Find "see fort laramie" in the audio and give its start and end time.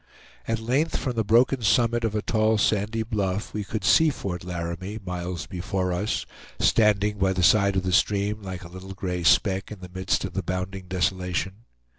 3.83-4.97